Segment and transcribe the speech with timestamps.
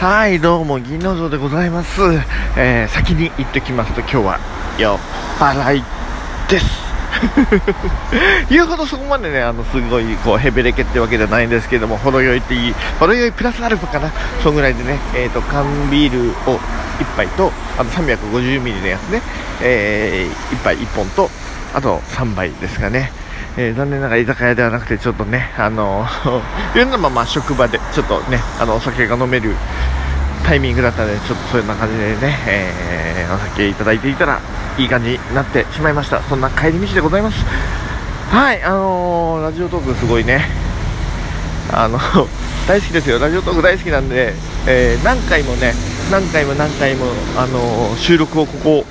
[0.00, 2.00] はい、どうも、銀の城でございます。
[2.56, 4.38] えー、先に言ってきますと、今日は
[4.78, 4.98] 酔っ
[5.38, 5.84] 払い
[6.48, 6.66] です。
[8.48, 14.10] 言うほどそこまでね、あの、すごい、こう、ヘベレケってわけじゃないんですけども、ほろ酔いっていい、ほろ酔いプラスアルファかな、
[14.42, 16.58] そんぐらいでね、えっ、と、缶ビールを
[16.98, 19.20] 1杯と、あと350ミリのやつね、
[19.60, 21.30] えー、1杯1本と、
[21.74, 23.12] あと3杯ですがね、
[23.56, 26.06] えー残念ながら居酒屋ではなくてちょっとねあの
[26.76, 29.54] いうのもまあ職場でちょっとねあのお酒が飲める
[30.46, 34.40] タイミングだったのでちょっとそういうな感じでね、えーお酒いただいていたら
[34.76, 36.20] いい感じになってしまいました。
[36.28, 37.44] そんな帰り道でございます。
[38.32, 40.48] はいあのーラジオトークすごいね。
[41.72, 42.00] あの
[42.66, 43.20] 大好きですよ。
[43.20, 44.34] ラジオトーク大好きなんで、
[44.66, 45.74] えー何回もね
[46.10, 47.06] 何回も何回も
[47.36, 48.84] あのー収録をここ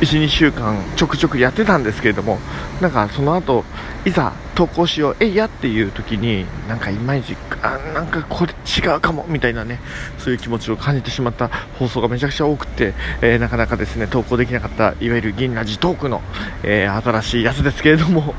[0.00, 2.38] 12週間ちょくちょくやってたんですけれども
[2.80, 3.64] なんかその後
[4.04, 9.80] いざ投稿しようえいやっていう時になんかいまいちあなんかこれ違うかもみたいなね
[10.18, 11.48] そういう気持ちを感じてしまった
[11.78, 16.22] 放送がめちゃくちゃ多くて、えーなかなかですね投稿できなかったいわゆる銀ラジトークの、
[16.62, 18.34] えー新しいやつですけれども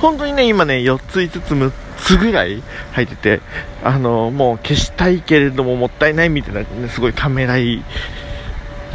[0.00, 3.40] 本当にね今ね4つ5つ6つぐらい入ってて
[3.82, 7.82] あのもう消したいけれどももったいないみたいな、ね、すごいためらい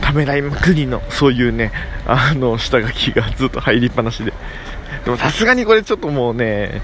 [0.07, 1.73] ためらいまくりのそういうね
[2.05, 4.31] あの下書きがずっと入りっぱなしで。
[5.03, 6.81] でもさすがにこれちょっともうね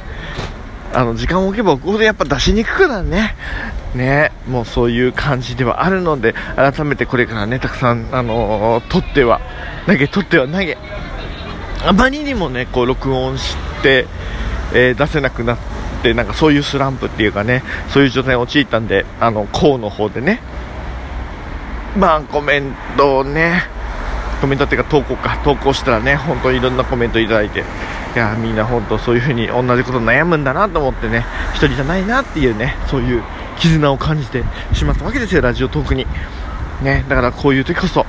[0.94, 3.36] あの時間を置けば置くほどやっぱ出しにくくなるね。
[3.96, 9.40] ねもうそういう感じではあるので改めてこれからねたくさんあの取っては
[9.88, 10.78] 投げ取っては投げ。
[11.86, 14.06] あまりにもねこう録音して、
[14.74, 15.58] えー出せなくなっ
[16.02, 20.42] てなんかそういうスランプっていうかねそういう状態に陥ったんであのこうの方でね
[21.98, 23.64] まあコメントをね
[24.42, 25.38] コメントっていうか投稿か。
[25.44, 27.64] 投稿したらね本当にいろんなコメントいただいて。
[28.16, 33.24] いやみんな本当そういう風に同じこと悩むんだなと思ってね一人じゃないなっていうねそういう
[33.58, 36.06] 絆を感じてしまったわけですよラジオトークに。
[36.84, 38.06] ねだからこういう時こそ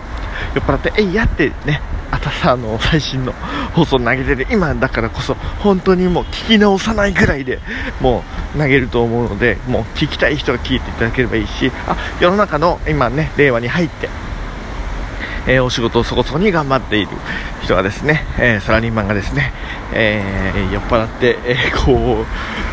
[0.55, 3.33] 酔っ払ってえいやってねあたさあの最新の
[3.73, 7.61] 放送投げてる今だからこそ本当にもう聞き直さないぐらいで
[8.01, 8.23] も
[8.55, 14.09] う投げると思うのでもう聞きたい人が聞いいただければいいしあ世の中の今ね令和に入って
[15.47, 17.09] えーお仕事をそこそこに頑張っている
[17.63, 19.53] 人がですね、えーサラリーマンがですね、
[19.93, 22.25] えー酔っ払って、えこ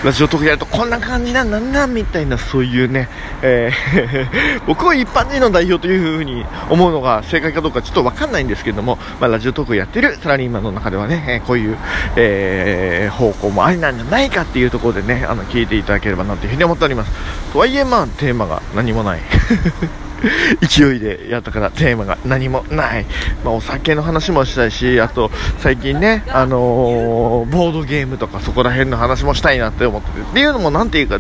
[0.04, 3.10] う、ラジオトークやるとこんな感じなんなんなみたいなそういうね、
[3.42, 3.72] え
[4.66, 11.78] 僕は一般人の代表というふうに思うのが正解かどうかちょっとわかんないんですけども、まあ、ラジオトークやってるサラリーマンの中ではね、えこういう、
[12.16, 17.12] え方向もありなんじゃないかっていうところでね、あの、聞いていただければなというふうに思っております。
[17.54, 19.20] とはいえ、まあ、テーマが何もない。
[20.62, 23.06] 勢いでやったからテーマが何もない、
[23.44, 30.22] まあ、お酒の話もしたいしあと最近ね、あのーボードゲームとかそこら辺の話もしたいなって思ってて。
[30.22, 31.20] っていうのもなんていうか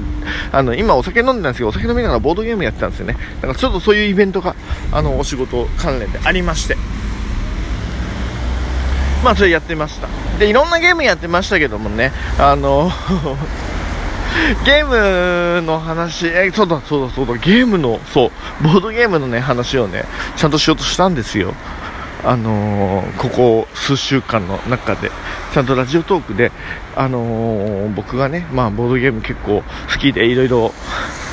[0.51, 3.17] あの今お酒飲んでたんですけどお酒飲みながらボードゲームやってたんですよね。
[3.41, 4.55] だからちょっとそういうイベントが
[4.91, 6.77] あのお仕事関連でありまして。
[9.23, 10.07] まあそれやってました。
[10.39, 12.91] でいろんなゲームやってましたけどもねあの
[14.65, 18.31] ゲームの話、え、そうだ、そうだ、そうだ、ゲームの、そ
[18.61, 20.05] う、ボードゲームのね、話をね、
[20.35, 21.53] ちゃんとしようとしたんですよ。
[22.23, 25.11] あのーここ数週間の中で、
[25.53, 26.51] ちゃんとラジオトークで、
[26.95, 30.73] あのー僕がね、まあ、ボードゲーム結構好きで、いろいろ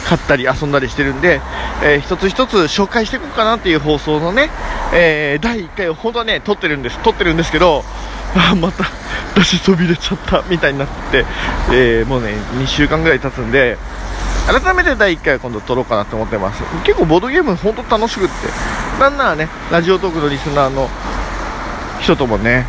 [0.06, 1.40] 買ったり遊んだりしてるんで、
[1.82, 4.48] えー一つ一つ紹介していこうかなっていう放送のね、
[4.94, 7.84] えー第1回を本当はね、撮ってるんです、撮ってるんですけど、
[8.34, 8.84] あまた
[9.38, 11.24] 出しそびれちゃったみたいになって、
[11.72, 13.78] えーもうね2週間ぐらい経つんで
[14.48, 16.62] 改めて第1回は今度撮ろうかなと思ってます。
[16.84, 18.34] 結構ボードゲーム本当楽しくって。
[18.98, 20.88] なんならねラジオトークのリスナーの
[22.00, 22.66] 人ともね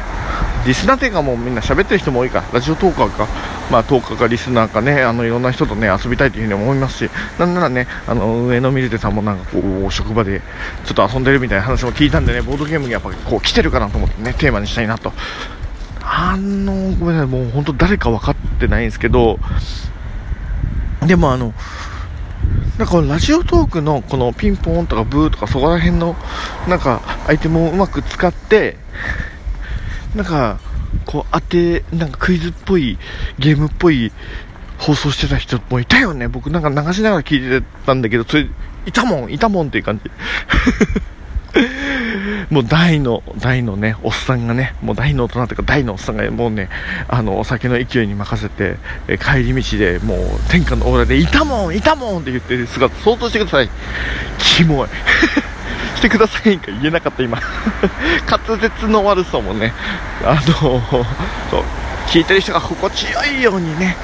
[0.68, 2.42] リスナーっていうかもうみんな喋ってる人も多いか。
[2.42, 3.28] らラジオトーカーか。
[3.72, 5.02] まあトーカーかリスナーかね。
[5.04, 7.12] あのいろんな人とね遊びたいというふうに思いますし。
[7.40, 10.42] なんならねあの上野ミルテさんもなんかこう職場で
[10.86, 15.14] ちょっと遊んでるみたいな話も聞いたんでねボードゲームにやっぱこう来てるかなと思ってねテーマにしたいなと。
[16.22, 19.40] あのごめんなさいもう本当誰か分かってないんですけど
[21.08, 21.54] でもあの
[22.78, 26.18] なんかラジオトークのこのピンポーンとかブーとかそこら辺の
[26.68, 28.76] なんかアイテムをうまく使って
[30.14, 30.60] なんか
[31.06, 32.98] こう当てなんかクイズっぽい
[33.38, 34.12] ゲームっぽい
[34.78, 36.28] 放送してた人もいたよね。
[36.28, 38.48] 僕なんか流しながら聞いてたんだけどそれ
[38.86, 40.12] いたもんいたもんっていう感じ。
[42.50, 46.70] もう大の、大のね、おっさんがね、もう大の大人というか大のおっさんがもうね、
[47.08, 48.78] あの、お酒の勢いに任せて、
[49.08, 53.70] え帰り道でもう天下のオーラで、いたもんいたもんって言ってる姿想像してください。
[54.38, 54.88] キモい。
[55.96, 57.40] してくださいんか言えなかった今。
[58.30, 59.74] 滑舌の悪さもね、
[60.24, 60.82] あの、
[61.52, 61.64] そう、
[62.08, 63.98] 聞いてる人が心地よいようにね、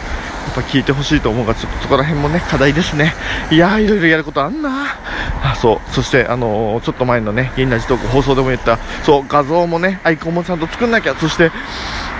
[0.53, 3.13] ぱ聞いてほしいと思うが、ちょっとそこら辺もね、課題ですね。
[3.51, 4.97] いやー、いろいろやることあんな
[5.43, 5.91] あ、そう。
[5.91, 11.15] そして、あのー、ちょっと前のね、銀ラジトーク放送でも言った、そう、画像もね、アイコンもちゃんと作んなきゃ。
[11.15, 11.51] そして、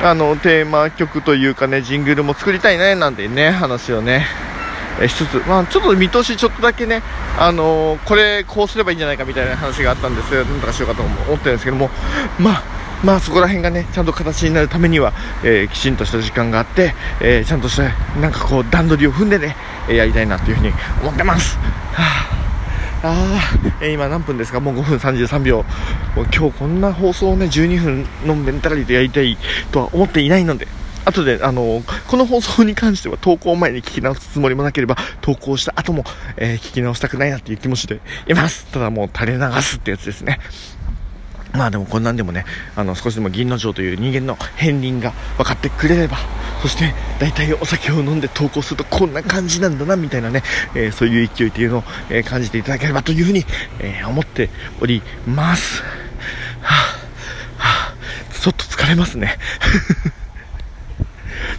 [0.04, 4.25] あの、テーマ曲というかね、ジングルも作りたいね、なんてね、話をね、
[5.01, 7.01] えしつつ、まあ、ちょっと見通しちょっとだけね、
[7.38, 11.89] あのー、これこうすればいいんじゃないかみたいな話があったんですけど、なんとかしようかと思ってるんですけども、
[12.39, 12.63] まあ、
[13.03, 15.13] まあそこら辺がね、ちゃんと形になるためには、
[15.44, 17.83] えー、きちんとした時間があって、えー、ちゃんとした、
[18.19, 19.56] なんかこう段取りを踏んでね、
[19.89, 21.57] えやりたいなというふうに思ってます。
[21.94, 22.36] は
[23.03, 24.59] ああー、え今何分ですか？
[24.59, 25.57] もう5分33秒。
[26.15, 29.38] もう今日こんな放送をね、12分のメンタリティでやりたい
[29.71, 30.68] とは思っていないので、
[31.06, 36.03] 後で、あの、この放送に関しては投稿前に聞き直すつもりもなければ、投稿した後も、
[36.38, 38.65] えー、聞き直したくないなっていう気持ちでいます。
[38.71, 40.39] ただもう垂れ流すってやつですね。
[41.57, 46.18] まあでもこんなんでもね、あの少しでも銀の城という人間の片鱗が分かってくれれば、
[46.62, 50.44] そして大体お酒を飲んで投稿するとこんな感じなんだなみたいなね、
[50.75, 53.46] えー、そういう勢いというのを、えー、感じていただければというふうに、
[53.80, 54.50] えー、思って
[54.81, 55.81] おります。
[55.81, 55.88] は
[56.62, 56.74] あ、
[57.58, 57.96] はあ、
[58.34, 59.38] ちょっと疲れますね。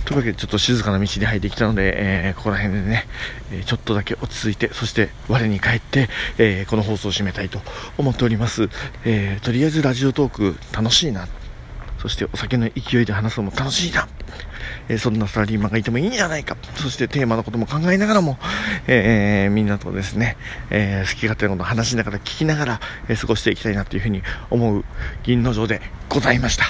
[0.06, 3.06] というわけでちょっと静かな道に入ってきたので、えー、ここら辺でね、
[3.52, 6.08] えちょっとだけ落ち着いて、そして我に返って、
[6.38, 7.60] えー、この放送を締めたいと
[7.98, 8.68] 思っております。
[9.04, 11.26] えー、とりあえずラジオトーク楽しいな。
[11.98, 14.06] そしてお酒の勢いで話すのも楽しいな。
[14.88, 16.56] えそんなサラリーマンがいてもいいんじゃないか。
[16.76, 18.38] そしてテーマのことも考えながらも、
[18.86, 20.36] えみんなとですね、
[20.70, 24.84] え好き勝手なことを話しながら聞きながら、え過ごしていきたいなというふうに思う
[25.24, 26.64] 銀の城でございました。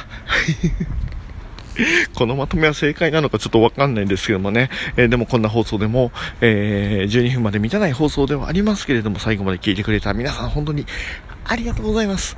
[2.15, 4.71] このまとめは正解なのかちょっとわかんないんですけどもね。
[4.97, 10.87] えー、でもこんな放送でも、えー、12分まで満たない放送ではありますけれども、最後まで聞いてくれた皆さん本当に
[11.45, 12.37] ありがとうございます。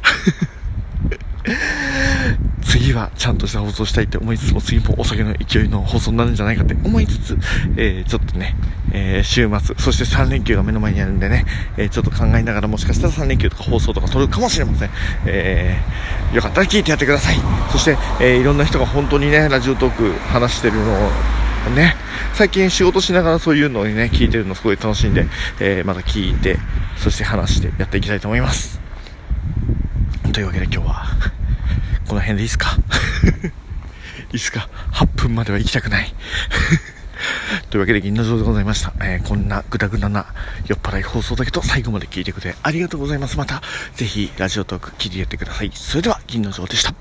[2.69, 7.39] 次はちゃんとした放送したいって思いつつも、次もお酒の勢いの放送になるんじゃないかって思いつつ、
[7.77, 8.55] えー、ちょっとね、
[8.93, 11.47] えー、週末、そして3連休が目の前にあるんでね、
[11.79, 14.91] えー、ちょっと考えながらもしかしたら3連休とか放送とか撮るかもしれません。
[15.25, 17.37] えー、よかったら聞いてやってください。
[17.73, 21.11] そして、えー、いろんな人が本当にね、ラジオトーク話してるのを
[21.75, 21.97] ね、
[22.35, 25.27] 最近仕事しながらそういうのにね、聞いてるのすごい楽しんで、
[25.59, 26.59] えー、また聞いて、
[26.97, 28.79] そして話してやっていきたいと思います。
[30.33, 31.38] というわけで今日は、
[32.09, 32.77] この辺でいいっすか？
[34.33, 36.13] いいっすか ?8 分までは行きたくない
[37.71, 38.93] というわけで銀の城でございました。
[39.01, 40.27] えー、こんなグダグダな
[40.67, 43.37] 酔っ払い放送だけど最後まで聞いてくれてありがとうございます。
[43.37, 43.63] また、
[43.95, 45.71] ぜひラジオトーク切り入れてください。
[45.75, 46.95] それでは銀の城でした。